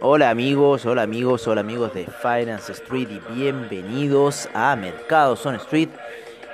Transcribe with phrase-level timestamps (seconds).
[0.00, 5.90] Hola amigos, hola amigos, hola amigos de Finance Street y bienvenidos a Mercados on Street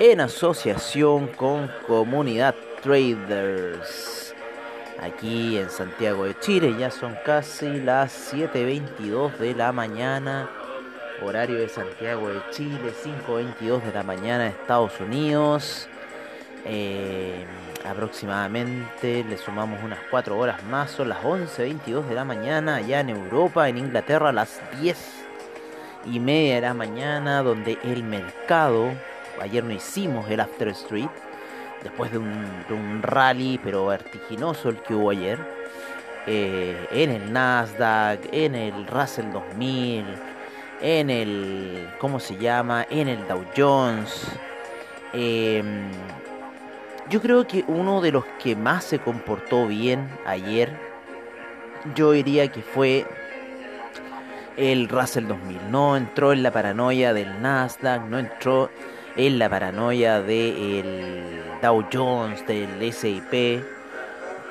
[0.01, 4.35] en asociación con Comunidad Traders.
[5.01, 10.51] Aquí en Santiago de Chile ya son casi las 7.22 de la mañana,
[11.23, 12.93] horario de Santiago de Chile,
[13.27, 15.89] 5.22 de la mañana de Estados Unidos.
[16.65, 17.45] Eh,
[17.85, 23.11] aproximadamente le sumamos unas 4 horas más, son las 11.22 de la mañana allá en
[23.11, 24.97] Europa, en Inglaterra las 10
[26.07, 28.91] y media de la mañana, donde el mercado,
[29.41, 31.09] ayer no hicimos el After Street,
[31.83, 35.39] después de un, rally pero vertiginoso el que hubo ayer,
[36.27, 40.05] eh, en el Nasdaq, en el Russell 2000,
[40.81, 42.87] en el, ¿cómo se llama?
[42.91, 44.27] En el Dow Jones.
[45.13, 45.91] em,
[47.09, 50.71] yo creo que uno de los que más se comportó bien ayer,
[51.95, 53.07] yo diría que fue
[54.57, 55.71] el Russell 2000.
[55.71, 58.71] No entró en la paranoia del Nasdaq, no entró
[59.17, 63.65] en la paranoia del Dow Jones, del SIP,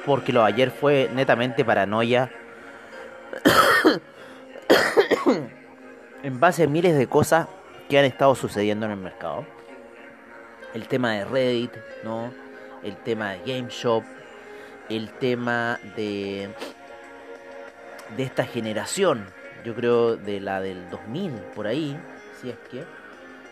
[0.06, 2.32] porque lo de ayer fue netamente paranoia
[6.28, 7.48] en base a miles de cosas
[7.88, 9.46] que han estado sucediendo en el mercado.
[10.74, 11.72] El tema de Reddit,
[12.04, 12.34] ¿no?
[12.84, 14.04] El tema de GameShop,
[14.90, 16.50] el tema de
[18.18, 19.26] de esta generación,
[19.64, 21.98] yo creo de la del 2000 por ahí,
[22.42, 22.84] si es que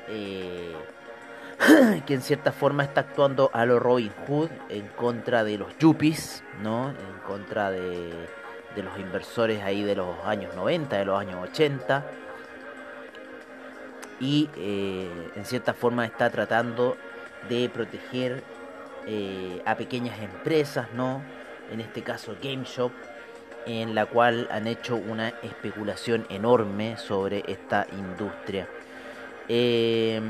[0.09, 0.75] eh,
[2.05, 6.43] que en cierta forma está actuando a lo Robin Hood en contra de los yuppies,
[6.61, 6.89] ¿no?
[6.89, 8.27] En contra de,
[8.75, 12.05] de los inversores ahí de los años 90, de los años 80
[14.19, 16.97] y eh, en cierta forma está tratando
[17.49, 18.43] de proteger
[19.07, 21.21] eh, a pequeñas empresas, ¿no?
[21.71, 22.91] En este caso GameShop,
[23.65, 28.67] en la cual han hecho una especulación enorme sobre esta industria.
[29.47, 30.21] Eh,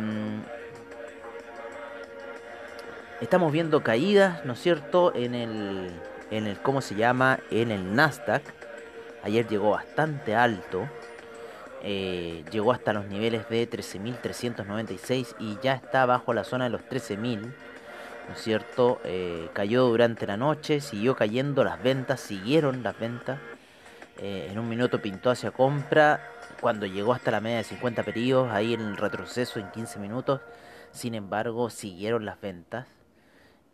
[3.21, 5.13] estamos viendo caídas, ¿no es cierto?
[5.15, 5.91] En el,
[6.31, 7.39] en el, ¿cómo se llama?
[7.51, 8.43] En el Nasdaq.
[9.23, 10.87] Ayer llegó bastante alto.
[11.87, 16.81] Eh, llegó hasta los niveles de 13.396 y ya está bajo la zona de los
[16.81, 17.41] 13.000.
[17.41, 18.99] ¿No es cierto?
[19.03, 23.39] Eh, cayó durante la noche, siguió cayendo las ventas, siguieron las ventas.
[24.17, 26.31] Eh, en un minuto pintó hacia compra.
[26.59, 30.41] Cuando llegó hasta la media de 50 periodos, ahí en el retroceso en 15 minutos.
[30.91, 32.87] Sin embargo, siguieron las ventas.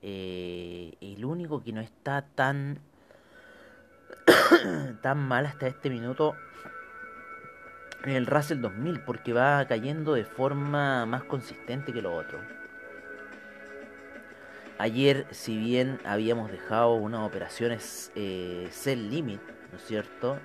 [0.02, 2.80] Eh, el único que no está tan
[5.02, 6.36] tan mal hasta este minuto
[8.06, 12.40] es el Russell 2000 porque va cayendo de forma más consistente que lo otro.
[14.78, 19.42] Ayer, si bien habíamos dejado unas operaciones eh, sell limit,
[19.72, 20.40] ¿no es cierto?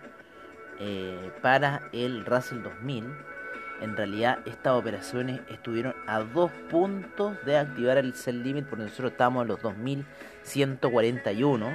[0.78, 3.05] Eh, para el Russell 2000,
[3.81, 9.12] en realidad estas operaciones estuvieron a dos puntos de activar el sell limit porque nosotros
[9.12, 11.67] estábamos en los 2141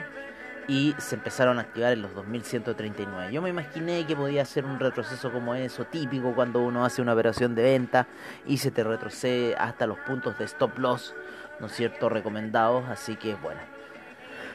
[0.67, 3.31] y se empezaron a activar en los 2139.
[3.31, 7.13] Yo me imaginé que podía ser un retroceso como eso, típico cuando uno hace una
[7.13, 8.07] operación de venta
[8.45, 11.15] y se te retrocede hasta los puntos de stop loss,
[11.59, 13.61] ¿no es cierto?, recomendados, así que bueno.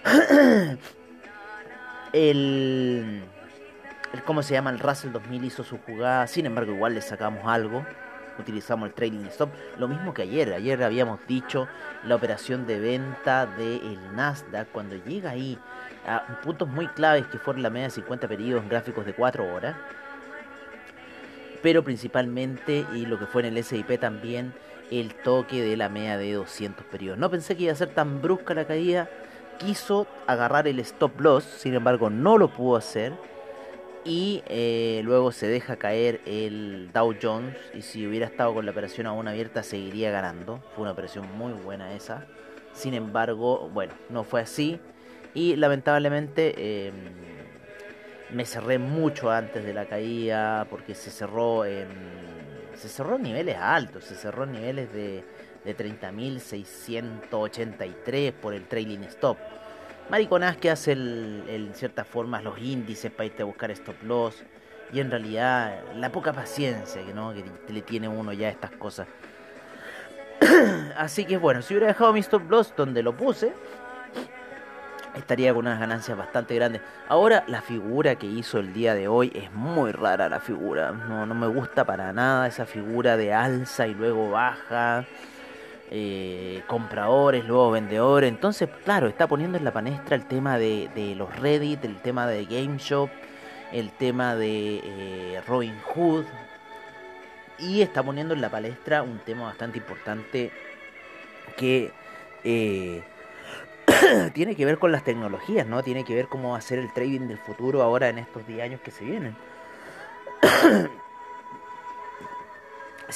[2.12, 3.25] el,
[4.25, 7.85] cómo se llama el Russell 2000 hizo su jugada, sin embargo igual le sacamos algo.
[8.38, 9.49] Utilizamos el trading stop,
[9.79, 10.52] lo mismo que ayer.
[10.52, 11.69] Ayer habíamos dicho
[12.05, 15.59] la operación de venta del Nasdaq cuando llega ahí
[16.43, 19.76] puntos muy claves que fueron la media de 50 periodos en gráficos de 4 horas.
[21.62, 24.53] Pero principalmente, y lo que fue en el SIP también,
[24.91, 27.19] el toque de la media de 200 periodos.
[27.19, 29.08] No pensé que iba a ser tan brusca la caída.
[29.58, 33.12] Quiso agarrar el stop loss, sin embargo no lo pudo hacer.
[34.05, 38.70] y eh, luego se deja caer el Dow Jones y si hubiera estado con la
[38.70, 40.62] operación aún abierta seguiría ganando.
[40.76, 42.25] Fue una operación muy buena esa.
[42.73, 44.79] Sin embargo, bueno, no fue así
[45.37, 46.94] y lamentablemente em,
[48.31, 51.87] me cerré mucho antes de la caída porque se cerró en
[52.75, 55.25] se cerró niveles altos, se cerró en niveles de,
[55.65, 59.38] de 30.683 por el trailing stop
[60.09, 64.43] mariconas que hace en ciertas formas los índices para irte a buscar stop loss
[64.93, 67.35] y en realidad la poca paciencia ¿no?
[67.35, 69.09] que le tiene uno ya a estas cosas.
[70.97, 73.53] Así que bueno, si hubiera dejado mi stop loss donde lo puse,
[75.16, 76.82] estaría con unas ganancias bastante grandes.
[77.08, 80.92] Ahora la figura que hizo el día de hoy es muy rara la figura.
[80.92, 85.06] No, no me gusta para nada esa figura de alza y luego baja
[85.90, 88.28] eh, compradores, luego vendedores.
[88.28, 92.26] Entonces, claro, está poniendo en la palestra el tema de, de los Reddit, el tema
[92.26, 93.08] de Game Shop,
[93.72, 96.24] el tema de eh, Robin Hood.
[97.58, 100.50] Y está poniendo en la palestra un tema bastante importante
[101.56, 101.90] que
[102.44, 103.02] eh,
[104.35, 105.83] tiene que ver con las tecnologías, ¿no?
[105.83, 108.62] Tiene que ver cómo va a ser el trading del futuro ahora en estos 10
[108.62, 109.37] años que se vienen.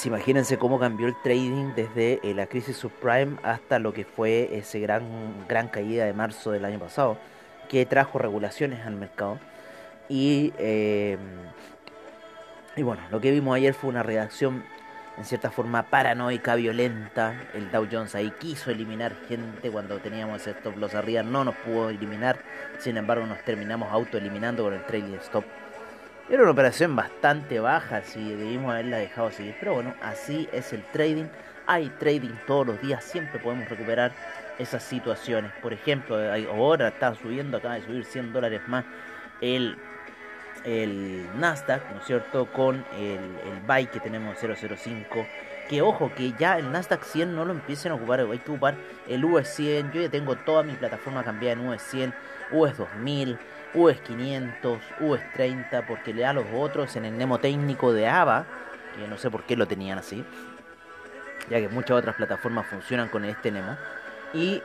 [0.05, 4.79] imagínense cómo cambió el trading desde eh, la crisis subprime hasta lo que fue ese
[4.79, 7.17] gran, gran caída de marzo del año pasado,
[7.69, 9.39] que trajo regulaciones al mercado.
[10.09, 11.17] Y, eh,
[12.75, 14.63] y bueno, lo que vimos ayer fue una reacción
[15.21, 17.35] en cierta forma paranoica, violenta.
[17.53, 21.91] El Dow Jones ahí quiso eliminar gente cuando teníamos stop loss arriba, no nos pudo
[21.91, 22.39] eliminar.
[22.79, 25.45] Sin embargo, nos terminamos autoeliminando con el trading stop
[26.29, 29.53] era una operación bastante baja si debimos haberla dejado seguir.
[29.59, 31.25] Pero bueno, así es el trading.
[31.67, 33.03] Hay trading todos los días.
[33.03, 34.13] Siempre podemos recuperar
[34.57, 35.51] esas situaciones.
[35.61, 36.15] Por ejemplo,
[36.49, 38.85] ahora está subiendo, acaba de subir 100 dólares más
[39.41, 39.77] el,
[40.63, 42.51] el Nasdaq, ¿no es cierto?
[42.51, 45.25] Con el, el buy que tenemos 005.
[45.69, 48.75] Que ojo, que ya el Nasdaq 100 no lo empiecen a ocupar, hay que ocupar
[49.07, 49.91] el US 100.
[49.91, 52.13] Yo ya tengo toda mi plataforma cambiada en US 100,
[52.51, 53.39] US 2000.
[53.73, 58.07] US 500, US 30, porque le da a los otros en el Nemo técnico de
[58.07, 58.45] AVA,
[58.95, 60.25] que no sé por qué lo tenían así,
[61.49, 63.77] ya que muchas otras plataformas funcionan con este Nemo.
[64.33, 64.61] Y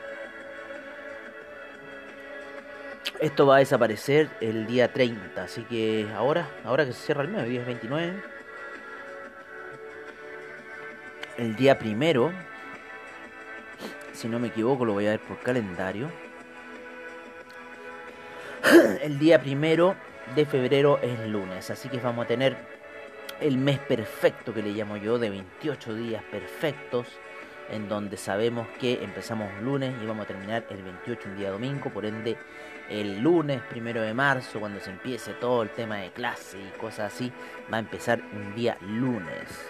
[3.21, 7.29] esto va a desaparecer el día 30, así que ahora, ahora que se cierra el
[7.29, 8.23] mes, el día 29,
[11.39, 12.33] el día primero,
[14.13, 16.11] si no me equivoco, lo voy a ver por calendario.
[19.03, 19.95] El día primero
[20.35, 22.57] de febrero es lunes, así que vamos a tener
[23.39, 27.07] el mes perfecto que le llamo yo, de 28 días perfectos,
[27.71, 31.91] en donde sabemos que empezamos lunes y vamos a terminar el 28 un día domingo,
[31.91, 32.37] por ende
[32.89, 37.13] el lunes primero de marzo, cuando se empiece todo el tema de clase y cosas
[37.13, 37.33] así,
[37.73, 39.69] va a empezar un día lunes.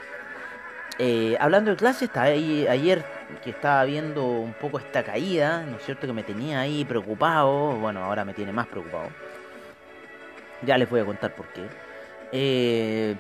[0.99, 3.05] Eh, hablando de clase, está ahí, ayer
[3.45, 6.07] que estaba viendo un poco esta caída, ¿no es cierto?
[6.07, 7.73] Que me tenía ahí preocupado.
[7.77, 9.09] Bueno, ahora me tiene más preocupado.
[10.63, 11.67] Ya les voy a contar por qué.
[12.33, 13.17] Eh,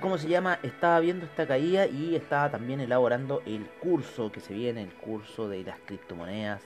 [0.00, 0.58] ¿Cómo se llama?
[0.62, 5.48] Estaba viendo esta caída y estaba también elaborando el curso que se viene, el curso
[5.48, 6.62] de las criptomonedas.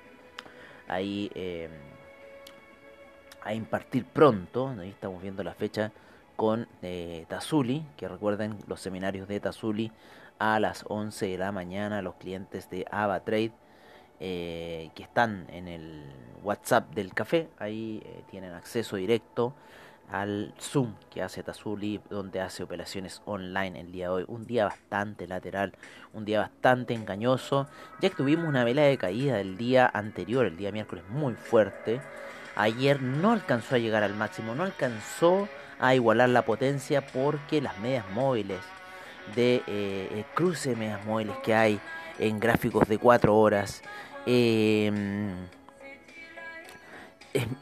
[0.88, 1.68] Ahí eh,
[3.42, 4.74] a impartir pronto.
[4.80, 5.92] Ahí estamos viendo la fecha
[6.36, 9.92] con eh, Tazuli, que recuerden los seminarios de Tazuli
[10.38, 13.52] a las 11 de la mañana, los clientes de AvaTrade
[14.18, 16.04] eh, que están en el
[16.42, 19.52] WhatsApp del café, ahí eh, tienen acceso directo
[20.10, 24.24] al Zoom que hace Tazuli, donde hace operaciones online el día de hoy.
[24.28, 25.72] Un día bastante lateral,
[26.12, 27.66] un día bastante engañoso,
[28.00, 32.00] ya que tuvimos una vela de caída del día anterior, el día miércoles, muy fuerte.
[32.54, 35.48] Ayer no alcanzó a llegar al máximo, no alcanzó
[35.78, 38.60] a igualar la potencia porque las medias móviles
[39.34, 41.80] de eh, cruce de medias móviles que hay
[42.18, 43.82] en gráficos de 4 horas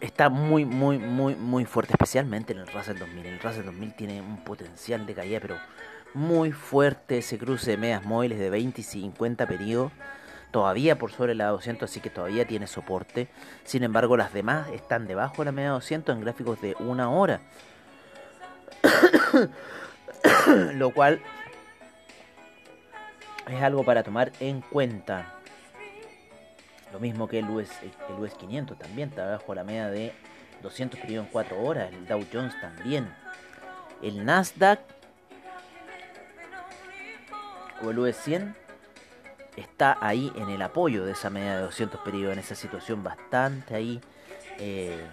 [0.00, 4.20] está muy muy muy muy fuerte especialmente en el Russell 2000 el Russell 2000 tiene
[4.20, 5.56] un potencial de caída pero
[6.14, 9.92] muy fuerte ese cruce de medias móviles de 20 y 50 periodos
[10.54, 13.26] todavía por sobre la 200 así que todavía tiene soporte.
[13.64, 17.40] Sin embargo las demás están debajo de la media 200 en gráficos de una hora.
[20.74, 21.20] Lo cual
[23.48, 25.40] es algo para tomar en cuenta.
[26.94, 30.12] Lo mismo que el US, el US 500 también está bajo la media de
[30.62, 31.92] 200 periodos en 4 horas.
[31.92, 33.12] El Dow Jones también.
[34.00, 34.78] El Nasdaq
[37.82, 38.54] o el US 100
[39.56, 43.74] está ahí en el apoyo de esa media de 200 periodos, en esa situación bastante
[43.74, 44.00] ahí.
[44.60, 45.04] Eh,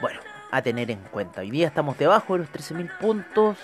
[0.00, 1.42] bueno, a tener en cuenta.
[1.42, 3.58] Hoy día estamos debajo de los 13.000 puntos.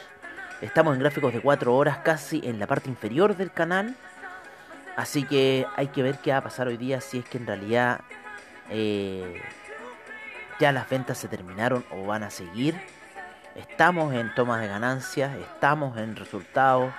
[0.61, 3.97] Estamos en gráficos de 4 horas casi en la parte inferior del canal.
[4.97, 7.47] Así que hay que ver qué va a pasar hoy día si es que en
[7.47, 8.01] realidad
[8.71, 9.41] eh,
[10.61, 12.81] ya las ventas se terminaron o van a seguir.
[13.57, 16.93] Estamos en tomas de ganancias, estamos en resultados.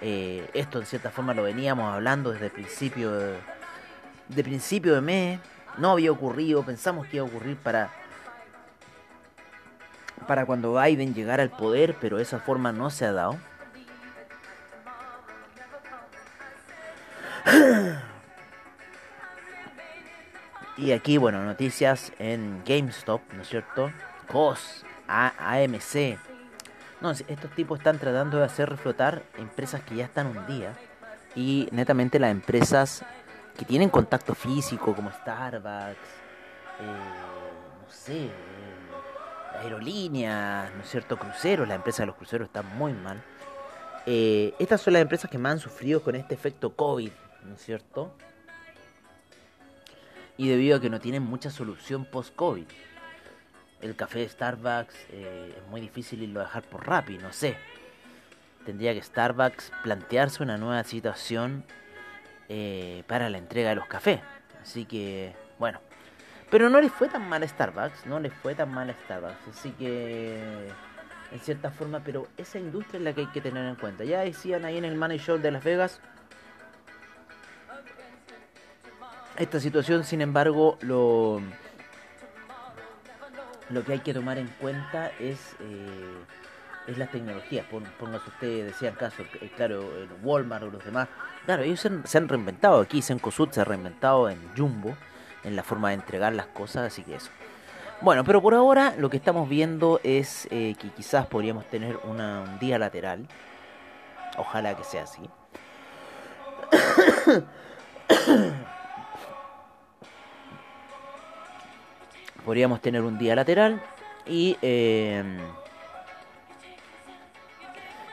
[0.00, 5.40] Eh, esto en cierta forma lo veníamos hablando desde el principio de, principio de mes.
[5.76, 7.90] No había ocurrido, pensamos que iba a ocurrir para
[10.26, 13.38] para cuando Biden llegara al poder, pero esa forma no se ha dado.
[20.78, 23.90] Y aquí, bueno, noticias en GameStop, ¿no es cierto?
[24.28, 26.16] COS, AMC.
[27.00, 30.74] No, estos tipos están tratando de hacer reflotar empresas que ya están un día.
[31.34, 33.04] Y netamente las empresas
[33.56, 35.98] que tienen contacto físico, como Starbucks,
[36.80, 36.84] eh,
[37.82, 38.30] no sé,
[39.60, 41.18] aerolíneas, ¿no es cierto?
[41.18, 43.20] Cruceros, la empresa de los cruceros está muy mal.
[44.06, 47.10] Eh, estas son las empresas que más han sufrido con este efecto COVID,
[47.42, 48.14] ¿no es cierto?
[50.38, 52.66] Y debido a que no tienen mucha solución post-COVID.
[53.82, 57.56] El café de Starbucks eh, es muy difícil irlo a dejar por Rappi, no sé.
[58.64, 61.64] Tendría que Starbucks plantearse una nueva situación
[62.48, 64.20] eh, para la entrega de los cafés.
[64.62, 65.80] Así que, bueno.
[66.50, 69.48] Pero no les fue tan mal a Starbucks, no les fue tan mal a Starbucks.
[69.48, 70.68] Así que,
[71.32, 74.04] en cierta forma, pero esa industria es la que hay que tener en cuenta.
[74.04, 76.00] Ya decían ahí en el Money Show de Las Vegas
[79.38, 81.40] Esta situación, sin embargo, lo,
[83.70, 86.24] lo que hay que tomar en cuenta es, eh,
[86.88, 87.64] es las tecnologías.
[87.66, 91.06] Póngase usted, decía el caso, eh, claro, en Walmart o los demás.
[91.44, 92.80] Claro, ellos se han, reinventado.
[92.80, 94.96] Aquí Sencosud se ha reinventado en Jumbo,
[95.44, 97.30] en la forma de entregar las cosas, así que eso.
[98.00, 102.40] Bueno, pero por ahora lo que estamos viendo es eh, que quizás podríamos tener una,
[102.40, 103.28] un día lateral.
[104.36, 105.22] Ojalá que sea así.
[112.48, 113.78] podríamos tener un día lateral
[114.26, 115.22] y eh,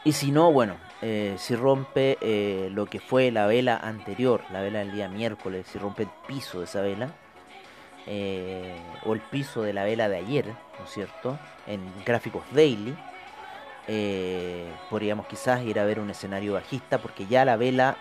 [0.04, 4.60] y si no bueno eh, si rompe eh, lo que fue la vela anterior la
[4.60, 7.12] vela del día miércoles si rompe el piso de esa vela
[9.06, 12.94] o el piso de la vela de ayer no es cierto en gráficos daily
[14.90, 17.96] podríamos quizás ir a ver un escenario bajista porque ya la vela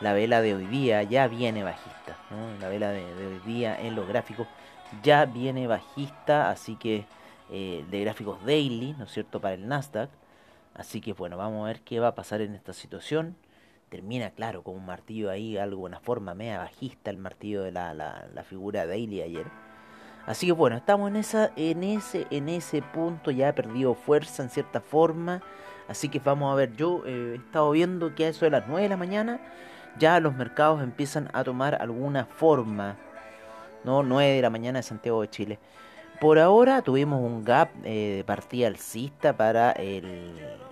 [0.00, 2.18] la vela de hoy día ya viene bajista
[2.60, 4.46] la vela de hoy día en los gráficos
[5.02, 7.04] ya viene bajista, así que
[7.50, 10.10] eh, de gráficos daily, ¿no es cierto?, para el Nasdaq.
[10.74, 13.36] Así que bueno, vamos a ver qué va a pasar en esta situación.
[13.90, 17.92] Termina, claro, con un martillo ahí, algo, una forma media bajista, el martillo de la,
[17.92, 19.46] la, figura daily ayer.
[20.24, 24.42] Así que bueno, estamos en, esa, en, ese, en ese punto, ya ha perdido fuerza
[24.42, 25.42] en cierta forma.
[25.88, 28.66] Así que vamos a ver, yo eh, he estado viendo que a eso de las
[28.66, 29.40] 9 de la mañana
[29.98, 32.96] ya los mercados empiezan a tomar alguna forma
[33.84, 34.02] ¿no?
[34.02, 35.58] 9 de la mañana de Santiago de Chile.
[36.20, 40.04] Por ahora tuvimos un gap eh, de partida alcista para el,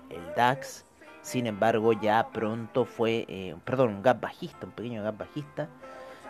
[0.09, 0.85] el, DAX.
[1.21, 5.67] Sin embargo, ya pronto fue, eh, perdón, un gap bajista, un pequeño gap bajista.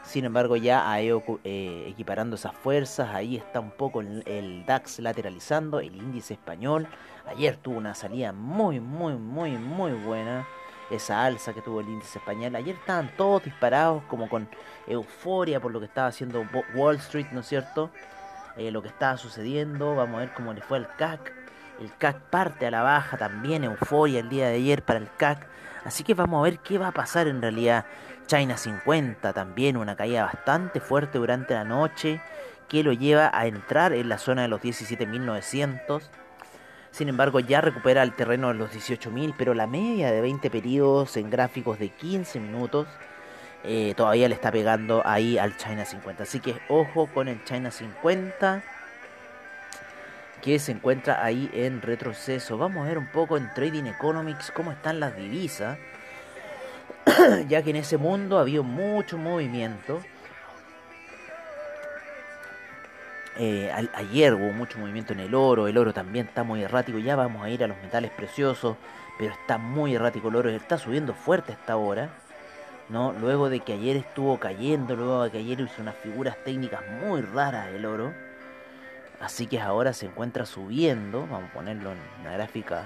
[0.03, 3.13] Sin embargo, ya eh, equiparando esas fuerzas.
[3.13, 5.79] Ahí está un poco el, el, DAX lateralizando.
[5.79, 6.87] El índice español.
[7.27, 10.47] Ayer tuvo una salida muy, muy, muy, muy buena
[10.91, 12.55] esa alza que tuvo el índice español.
[12.55, 14.49] Ayer estaban todos disparados como con
[14.87, 16.45] euforia por lo que estaba haciendo
[16.75, 17.89] Wall Street, ¿no es cierto?
[18.57, 21.33] Eh, lo que estaba sucediendo, vamos a ver cómo le fue al CAC.
[21.79, 25.47] El CAC parte a la baja también, euforia el día de ayer para el CAC.
[25.85, 27.85] Así que vamos a ver qué va a pasar en realidad.
[28.27, 32.21] China 50 también, una caída bastante fuerte durante la noche
[32.71, 36.03] que lo lleva a entrar en la zona de los 17.900.
[36.91, 41.15] Sin embargo, ya recupera el terreno de los 18.000, pero la media de 20 periodos
[41.17, 42.87] en gráficos de 15 minutos
[43.63, 46.23] eh, todavía le está pegando ahí al China 50.
[46.23, 48.63] Así que ojo con el China 50
[50.41, 52.57] que se encuentra ahí en retroceso.
[52.57, 55.77] Vamos a ver un poco en Trading Economics cómo están las divisas.
[57.47, 60.01] ya que en ese mundo ha habido mucho movimiento.
[63.37, 67.15] Eh, ayer hubo mucho movimiento en el oro, el oro también está muy errático, ya
[67.15, 68.75] vamos a ir a los metales preciosos,
[69.17, 72.09] pero está muy errático el oro, está subiendo fuerte esta hora,
[72.89, 73.13] ¿no?
[73.13, 77.21] Luego de que ayer estuvo cayendo, luego de que ayer hizo unas figuras técnicas muy
[77.21, 78.13] raras el oro,
[79.21, 82.81] así que ahora se encuentra subiendo, vamos a ponerlo en una gráfica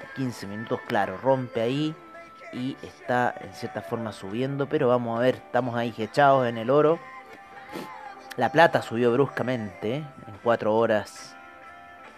[0.00, 1.94] de 15 minutos, claro, rompe ahí
[2.54, 6.70] y está en cierta forma subiendo, pero vamos a ver, estamos ahí echados en el
[6.70, 6.98] oro
[8.36, 11.34] la plata subió bruscamente en 4 horas.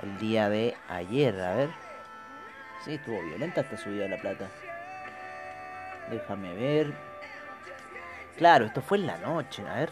[0.03, 1.41] el día de ayer.
[1.41, 1.71] A ver.
[2.85, 4.49] Sí, estuvo violenta esta subida de la plata.
[6.11, 6.93] Déjame ver.
[8.37, 9.91] Claro, esto fue en la noche, a ver.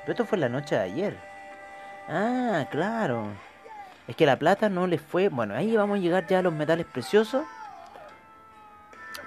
[0.00, 1.18] Pero esto fue en la noche de ayer.
[2.08, 3.28] Ah, claro.
[4.06, 5.28] Es que la plata no le fue...
[5.28, 7.44] Bueno, ahí vamos a llegar ya a los metales preciosos.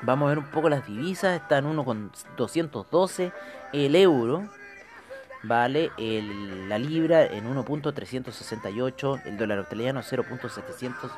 [0.02, 1.42] Vamos a ver un poco las divisas.
[1.42, 3.34] Está en 1,212.
[3.74, 4.50] El euro
[5.43, 9.22] vale el, la libra en 1.368.
[9.25, 11.12] El dólar australiano 0.700.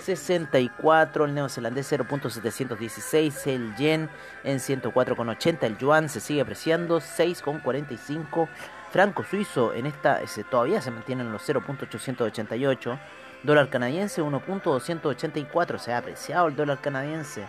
[0.00, 4.08] 64, el neozelandés 0.716, el yen
[4.44, 8.48] en 104,80, el yuan se sigue apreciando 6,45,
[8.90, 10.20] franco suizo en esta
[10.50, 12.98] todavía se mantiene en los 0.888,
[13.42, 17.46] dólar canadiense 1.284, se ha apreciado el dólar canadiense,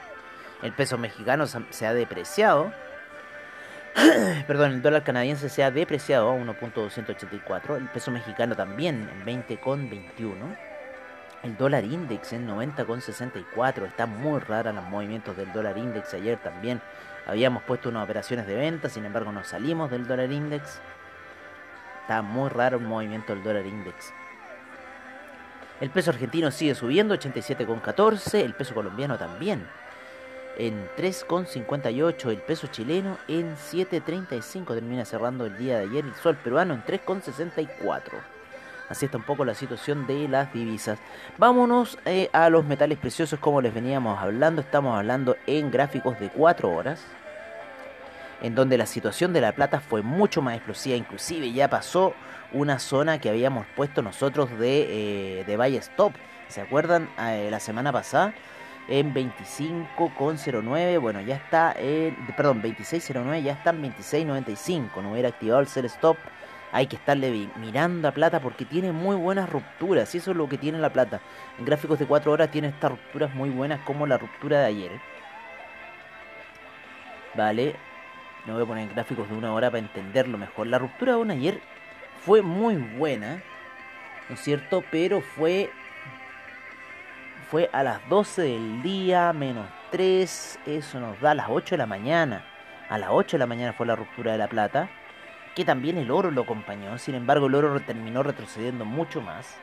[0.64, 2.72] el peso mexicano se ha depreciado,
[4.48, 10.70] perdón, el dólar canadiense se ha depreciado a 1.284, el peso mexicano también en 20,21
[11.44, 13.86] el dólar index en 90,64.
[13.86, 16.14] Está muy rara los movimientos del dólar index.
[16.14, 16.82] Ayer también
[17.26, 20.82] habíamos puesto unas operaciones de venta, sin embargo no salimos del dólar index.
[22.02, 24.14] Está muy raro el movimiento del dólar index.
[25.80, 28.44] El peso argentino sigue subiendo, 87,14.
[28.44, 29.66] El peso colombiano también.
[30.60, 36.36] En 3,58 el peso chileno en 7,35 termina cerrando el día de ayer el sol
[36.36, 38.02] peruano en 3,64.
[38.90, 41.00] Así está un poco la situación de las divisas.
[41.38, 44.60] Vámonos eh, a los metales preciosos como les veníamos hablando.
[44.60, 47.06] Estamos hablando en gráficos de 4 horas.
[48.42, 50.98] En donde la situación de la plata fue mucho más explosiva.
[50.98, 52.14] Inclusive ya pasó
[52.52, 56.12] una zona que habíamos puesto nosotros de, eh, de stop.
[56.50, 57.10] ¿Se acuerdan?
[57.18, 58.34] Eh, la semana pasada
[58.90, 61.00] en 25,09.
[61.00, 62.16] Bueno, ya está en.
[62.36, 63.42] Perdón, 26,09.
[63.42, 65.02] Ya está en 26,95.
[65.02, 66.18] No hubiera activado el sell stop
[66.72, 70.14] hay que estarle mirando a plata porque tiene muy buenas rupturas.
[70.14, 71.22] Y eso es lo que tiene la plata.
[71.58, 74.92] En gráficos de 4 horas tiene estas rupturas muy buenas como la ruptura de ayer.
[77.36, 77.76] Vale.
[78.46, 80.68] No voy a poner gráficos de una hora para entenderlo mejor.
[80.68, 81.62] La ruptura de ayer
[82.22, 83.42] fue muy buena.
[84.28, 84.84] ¿No es cierto?
[84.92, 85.72] Pero fue...
[87.50, 90.60] Fue a las 12 del día, menos 3.
[90.66, 92.46] Eso nos da a las 8 de la mañana.
[92.90, 94.90] A las 8 de la mañana fue la ruptura de la plata
[95.56, 99.58] que también el oro lo acompañó, sin embargo el oro terminó retrocediendo mucho más.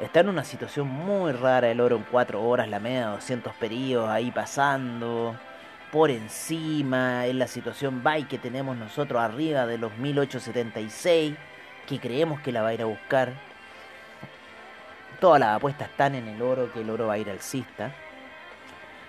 [0.00, 3.52] Está en una situación muy rara el oro en 4 horas, la media de 200
[3.56, 5.36] periodos ahí pasando,
[5.92, 11.34] por encima, en la situación buy que tenemos nosotros arriba de los 1876,
[11.86, 13.32] que creemos que la va a ir a buscar.
[15.20, 17.92] Todas las apuestas están en el oro, que el oro va a ir alcista.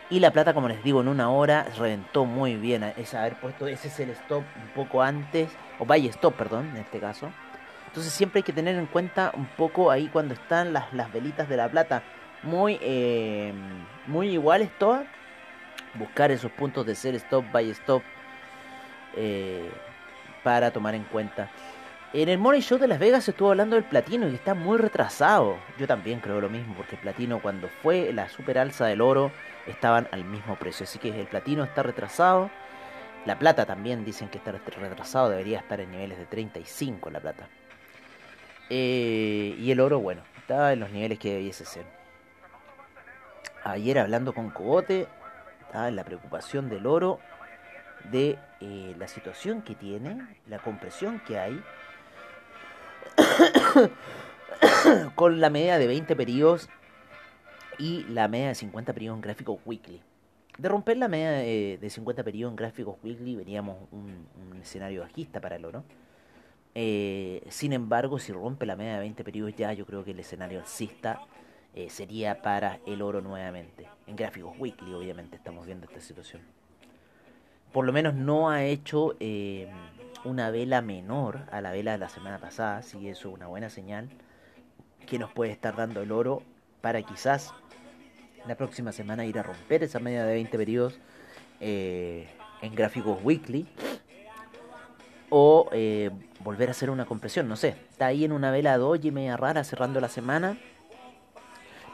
[0.09, 2.83] Y la plata, como les digo, en una hora reventó muy bien.
[2.97, 6.77] Es haber puesto, ese es el stop un poco antes, o vaya stop, perdón, en
[6.77, 7.31] este caso.
[7.87, 11.47] Entonces siempre hay que tener en cuenta un poco ahí cuando están las, las velitas
[11.47, 12.03] de la plata
[12.43, 13.53] muy, eh,
[14.07, 15.05] muy iguales todas.
[15.95, 18.03] Buscar esos puntos de ser stop, buy stop
[19.15, 19.69] eh,
[20.43, 21.49] para tomar en cuenta.
[22.11, 24.79] En el Money Show de Las Vegas se estuvo hablando del platino y está muy
[24.79, 25.57] retrasado.
[25.77, 29.31] Yo también creo lo mismo, porque el platino cuando fue la super alza del oro
[29.67, 30.85] estaban al mismo precio.
[30.85, 32.49] Así que el platino está retrasado.
[33.27, 37.47] La plata también dicen que está retrasado, debería estar en niveles de 35 la plata.
[38.71, 41.85] Eh, y el oro, bueno, está en los niveles que debiese ser.
[43.63, 45.07] Ayer hablando con Cogote,
[45.61, 47.19] estaba en la preocupación del oro,
[48.05, 51.61] de eh, la situación que tiene, la compresión que hay,
[55.15, 56.69] con la media de 20 periodos
[57.77, 60.01] y la media de 50 periodos en gráficos weekly.
[60.57, 65.39] De romper la media de, 50 periodos en gráficos weekly veníamos un, un escenario bajista
[65.39, 65.83] para el oro.
[66.75, 70.19] Eh, sin embargo, si rompe la media de 20 periodos ya, yo creo que el
[70.19, 71.21] escenario alcista
[71.73, 73.87] eh, sería para el oro nuevamente.
[74.07, 76.41] En gráficos weekly, obviamente, estamos viendo esta situación.
[77.71, 79.69] Por lo menos no ha hecho eh,
[80.25, 83.69] una vela menor a la vela de la semana pasada, así eso es una buena
[83.69, 84.09] señal
[85.05, 86.43] que nos puede estar dando el oro
[86.81, 87.53] para quizás
[88.47, 90.99] la próxima semana ir a romper esa media de 20 periodos
[91.59, 92.27] eh,
[92.61, 93.67] en gráficos weekly
[95.29, 96.09] o eh,
[96.43, 99.63] volver a hacer una compresión, no sé, está ahí en una vela doji media rara
[99.63, 100.57] cerrando la semana,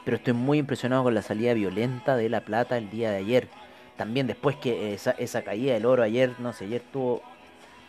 [0.04, 3.48] pero estoy muy impresionado con la salida violenta de la plata el día de ayer.
[3.96, 7.22] También después que esa, esa caída del oro ayer, no sé, ayer estuvo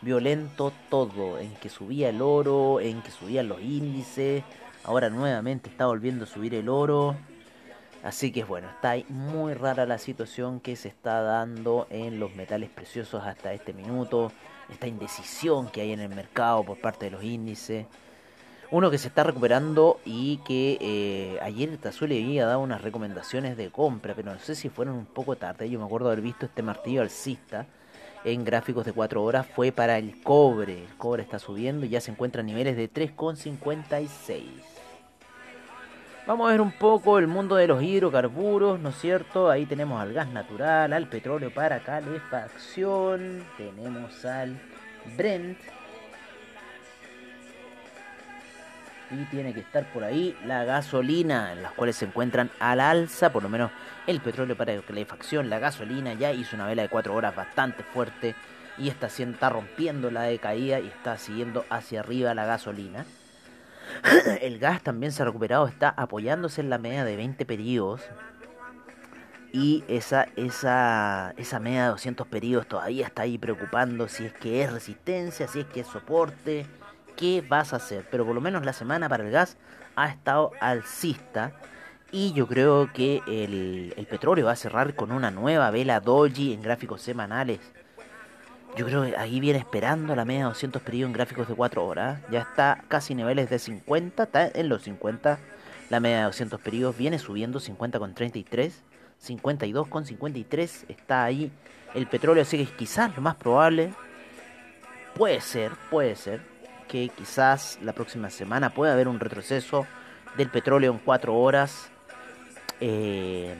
[0.02, 4.44] violento todo, en que subía el oro, en que subían los índices,
[4.84, 7.16] ahora nuevamente está volviendo a subir el oro.
[8.04, 12.70] Así que bueno, está muy rara la situación que se está dando en los metales
[12.70, 14.32] preciosos hasta este minuto,
[14.70, 17.88] esta indecisión que hay en el mercado por parte de los índices.
[18.70, 23.72] Uno que se está recuperando y que eh, ayer Tazueli había dado unas recomendaciones de
[23.72, 25.70] compra, pero no sé si fueron un poco tarde.
[25.70, 27.66] Yo me acuerdo haber visto este martillo alcista
[28.24, 29.48] en gráficos de 4 horas.
[29.48, 30.84] Fue para el cobre.
[30.84, 34.44] El cobre está subiendo y ya se encuentra a niveles de 3,56.
[36.28, 39.50] Vamos a ver un poco el mundo de los hidrocarburos, ¿no es cierto?
[39.50, 44.60] Ahí tenemos al gas natural, al petróleo para calefacción, tenemos al
[45.16, 45.58] Brent
[49.12, 53.32] y tiene que estar por ahí la gasolina, en las cuales se encuentran al alza,
[53.32, 53.72] por lo menos
[54.06, 58.36] el petróleo para calefacción, la gasolina ya hizo una vela de 4 horas bastante fuerte
[58.78, 63.06] y está, está rompiendo la decaída y está siguiendo hacia arriba la gasolina.
[64.42, 68.02] el gas también se ha recuperado, está apoyándose en la media de 20 periodos.
[69.54, 74.62] Y esa, esa, esa media de 200 periodos todavía está ahí preocupando si es que
[74.62, 76.66] es resistencia, si es que es soporte,
[77.18, 78.06] qué vas a hacer.
[78.10, 79.58] Pero por lo menos la semana para el gas
[79.96, 81.52] ha estado alcista.
[82.12, 86.62] Y yo creo que el, petróleo va a cerrar con una nueva vela doji en
[86.62, 87.60] gráficos semanales.
[88.78, 91.86] Yo creo que ahí viene esperando la media de 200 periodos en gráficos de 4
[91.86, 92.22] horas.
[92.32, 95.40] Ya está casi niveles de 50, está en los 50.
[95.90, 98.84] La media de 200 periodos viene subiendo 50 con 33,
[99.20, 101.52] 52 con 53 está ahí
[101.94, 103.94] el petróleo, así que quizás lo más probable
[105.16, 106.57] puede ser, puede ser
[106.88, 109.86] que quizás la próxima semana pueda haber un retroceso
[110.38, 111.90] del petróleo en 4 horas
[112.80, 113.56] eh,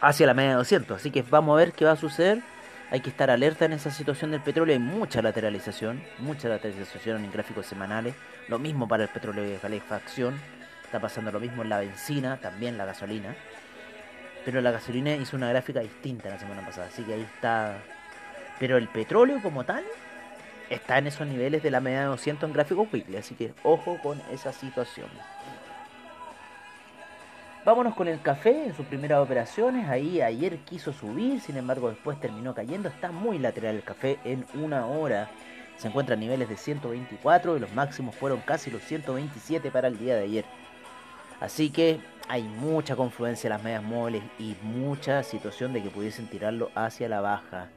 [0.00, 0.96] hacia la media de 200.
[0.96, 2.42] Así que vamos a ver qué va a suceder
[2.90, 4.74] hay que estar alerta en esa situación del petróleo.
[4.74, 8.14] Hay mucha lateralización, mucha lateralización en gráficos semanales.
[8.48, 10.34] Lo mismo para el petróleo de calefacción.
[10.84, 13.36] Está pasando lo mismo en la benzina, también la gasolina.
[14.44, 17.78] Pero la gasolina hizo una gráfica distinta la semana pasada, así que ahí está.
[18.58, 19.84] Pero el petróleo como tal
[20.70, 23.98] está en esos niveles de la media de 200 en gráficos weekly, así que ojo
[24.02, 25.08] con esa situación.
[27.62, 29.86] Vámonos con el café en sus primeras operaciones.
[29.90, 32.88] Ahí ayer quiso subir, sin embargo después terminó cayendo.
[32.88, 35.28] Está muy lateral el café en una hora.
[35.76, 39.98] Se encuentra a niveles de 124 y los máximos fueron casi los 127 para el
[39.98, 40.44] día de ayer.
[41.38, 46.28] Así que hay mucha confluencia en las medias móviles y mucha situación de que pudiesen
[46.28, 47.68] tirarlo hacia la baja.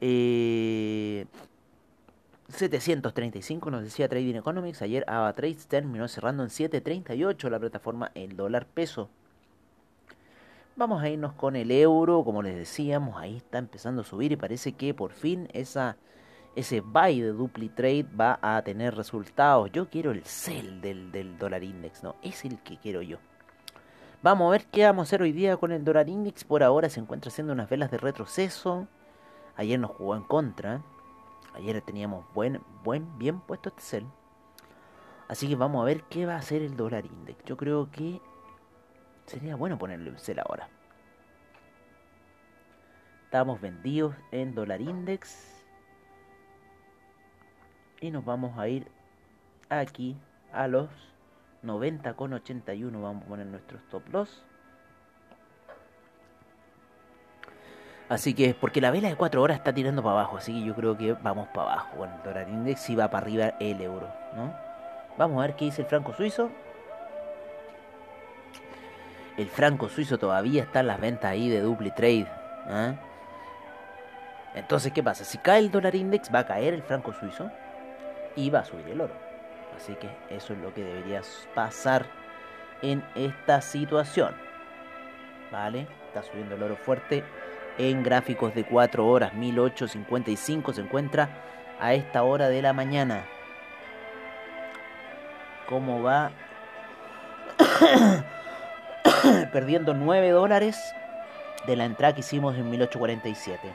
[0.00, 1.26] Eh,
[2.52, 4.82] 735 nos decía Trading Economics.
[4.82, 9.08] Ayer AVA Trades terminó cerrando en 738 la plataforma el dólar peso.
[10.74, 14.36] Vamos a irnos con el euro, como les decíamos, ahí está empezando a subir y
[14.36, 15.98] parece que por fin esa,
[16.56, 19.70] ese buy de dupli trade va a tener resultados.
[19.70, 23.18] Yo quiero el sell del, del dólar index, no, es el que quiero yo.
[24.22, 26.44] Vamos a ver qué vamos a hacer hoy día con el dólar index.
[26.44, 28.86] Por ahora se encuentra haciendo unas velas de retroceso.
[29.56, 30.80] Ayer nos jugó en contra.
[31.54, 34.06] Ayer teníamos buen, buen, bien puesto este cel.
[35.28, 37.44] Así que vamos a ver qué va a hacer el dólar index.
[37.44, 38.20] Yo creo que
[39.26, 40.68] sería bueno ponerle un cel ahora.
[43.24, 45.64] Estamos vendidos en dólar index.
[48.00, 48.90] Y nos vamos a ir
[49.68, 50.16] aquí
[50.52, 50.90] a los
[51.62, 53.02] 90,81.
[53.02, 54.44] Vamos a poner nuestro stop loss.
[58.12, 60.74] Así que, porque la vela de 4 horas está tirando para abajo, así que yo
[60.74, 61.96] creo que vamos para abajo.
[61.96, 64.54] Bueno, el dólar index y va para arriba el euro, ¿no?
[65.16, 66.50] Vamos a ver qué dice el franco suizo.
[69.38, 72.26] El franco suizo todavía está en las ventas ahí de dupli trade.
[72.68, 72.92] ¿ah?
[74.54, 75.24] Entonces, ¿qué pasa?
[75.24, 77.50] Si cae el dólar index, va a caer el franco suizo
[78.36, 79.14] y va a subir el oro.
[79.74, 81.22] Así que eso es lo que debería
[81.54, 82.04] pasar
[82.82, 84.34] en esta situación.
[85.50, 85.86] ¿Vale?
[86.08, 87.24] Está subiendo el oro fuerte
[87.78, 91.28] en gráficos de 4 horas, 1855 se encuentra
[91.80, 93.24] a esta hora de la mañana.
[95.68, 96.30] ¿Cómo va?
[99.52, 100.78] Perdiendo 9 dólares
[101.66, 103.72] de la entrada que hicimos en 1847.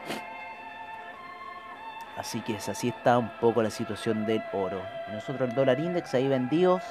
[2.18, 4.82] Así que así está un poco la situación del oro.
[5.12, 6.82] Nosotros el dólar index ahí vendidos.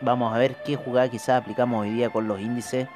[0.00, 2.88] Vamos a ver qué jugada quizás aplicamos hoy día con los índices.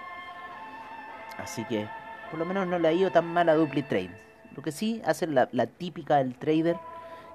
[1.38, 1.86] Así que
[2.30, 4.10] por lo menos no le ha ido tan mal a Dupli Trade.
[4.56, 6.76] Lo que sí hacen la, típica del trader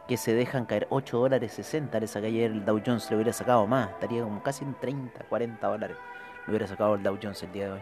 [0.08, 2.00] que se dejan caer 8 dólares 60.
[2.00, 3.90] Le ayer el Dow Jones, le hubiera sacado más.
[3.90, 5.98] Estaría como casi en 30, 40 dólares.
[6.46, 7.82] Le hubiera sacado el Dow Jones el día de hoy.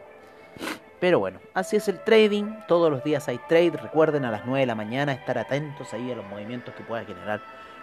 [1.00, 2.46] Pero bueno, así es el trading.
[2.68, 3.72] Todos los días hay trade.
[3.72, 7.04] Recuerden a las 9 de la mañana estar atentos ahí a los movimientos que pueda
[7.04, 7.42] generar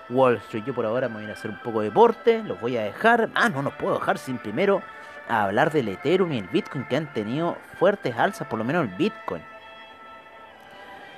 [0.09, 0.64] Wall Street.
[0.64, 2.43] Yo por ahora me voy a hacer un poco de deporte.
[2.43, 3.31] Los voy a dejar.
[3.35, 4.83] Ah, no nos puedo dejar sin primero
[5.31, 8.85] a hablar del Ethereum y el Bitcoin que han tenido fuertes alzas, por lo menos
[8.85, 9.43] el Bitcoin.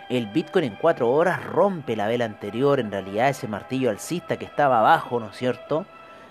[0.08, 4.44] El Bitcoin en 4 horas rompe la vela anterior, en realidad ese martillo alcista que
[4.44, 5.86] estaba abajo, ¿no es cierto?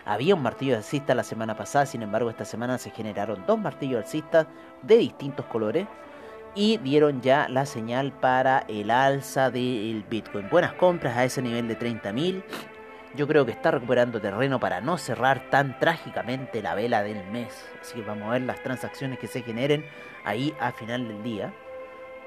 [0.05, 4.03] Había un martillo alcista la semana pasada, sin embargo esta semana se generaron dos martillos
[4.03, 4.45] alcistas
[4.83, 5.87] de distintos colores
[6.53, 10.49] y dieron ya la señal para el alza del Bitcoin.
[10.49, 12.43] Buenas compras a ese nivel de 30.000.
[13.13, 17.69] Yo creo que está recuperando terreno para no cerrar tan trágicamente la vela del mes.
[17.81, 19.85] Así que vamos a ver las transacciones que se generen
[20.23, 21.53] ahí a final del día.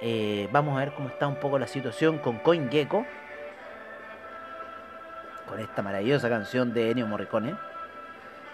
[0.02, 3.06] Eh, vamos a ver cómo está un poco la situación con CoinGecko.
[5.48, 7.56] Con esta maravillosa canción de Ennio Morricone.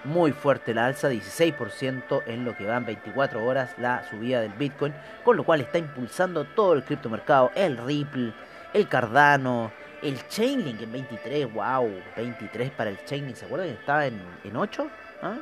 [0.05, 4.95] Muy fuerte la alza, 16% en lo que van 24 horas la subida del Bitcoin.
[5.25, 7.51] Con lo cual está impulsando todo el criptomercado.
[7.57, 8.33] El Ripple,
[8.73, 11.53] el Cardano, el Chainlink en 23.
[11.53, 13.37] Wow, 23 para el Chainlink.
[13.37, 14.91] ¿Se acuerdan que estaba en, en 8?
[15.23, 15.39] ¿Ah?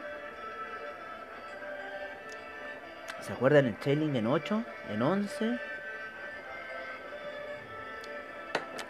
[3.21, 4.65] ¿Se acuerdan el Chainlink en 8?
[4.91, 5.59] ¿En 11?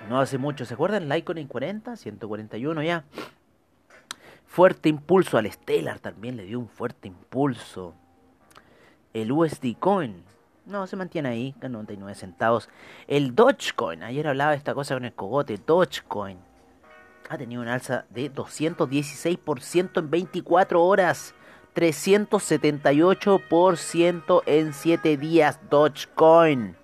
[0.09, 1.11] No hace mucho, ¿se acuerdan?
[1.11, 3.04] El Icon en 40, 141 ya.
[4.46, 7.94] Fuerte impulso al Stellar también le dio un fuerte impulso.
[9.12, 10.24] El USD Coin,
[10.68, 12.68] no, se mantiene ahí, a 99 centavos.
[13.07, 16.38] El Dogecoin, ayer hablaba de esta cosa con el cogote, Dogecoin.
[17.28, 21.35] Ha tenido un alza de 216% en 24 horas.
[21.74, 26.76] 378% en 7 días Dogecoin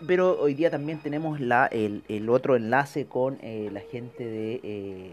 [0.06, 5.12] Pero hoy día también tenemos la, el, otro enlace con eh, la gente de, eh,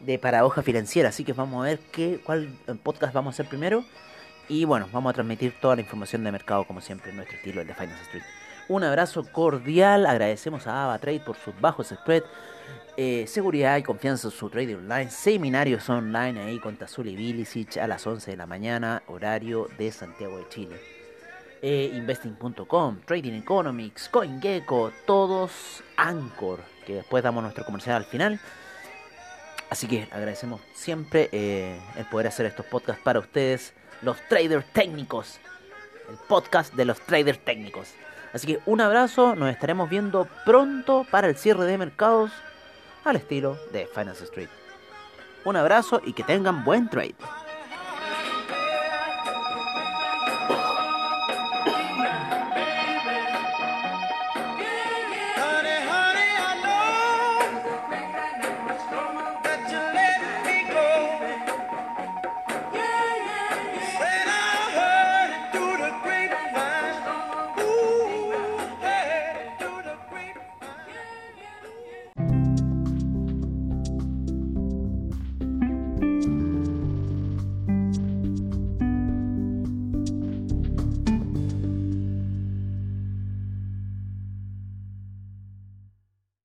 [0.00, 1.08] de Paradoja Financiera.
[1.08, 2.48] Así que vamos a ver qué, cuál
[2.82, 3.82] podcast vamos a hacer primero.
[4.50, 7.60] Y bueno, vamos a transmitir toda la información de mercado como siempre en nuestro estilo,
[7.60, 8.24] el de Finance Street.
[8.68, 12.24] Un abrazo cordial, agradecemos a AvaTrade por sus bajos spread,
[12.96, 17.86] eh, seguridad y confianza en su trading online, seminarios online ahí con Tazuli Bilicic a
[17.86, 20.80] las 11 de la mañana, horario de Santiago de Chile.
[21.62, 28.40] Eh, investing.com, Trading Economics, CoinGecko, todos Anchor, que después damos nuestro comercial al final.
[29.70, 35.38] Así que agradecemos siempre eh, el poder hacer estos podcasts para ustedes, los traders técnicos.
[36.10, 37.94] El podcast de los traders técnicos.
[38.32, 42.32] Así que un abrazo, nos estaremos viendo pronto para el cierre de mercados
[43.04, 44.48] al estilo de Finance Street.
[45.44, 47.14] Un abrazo y que tengan buen trade.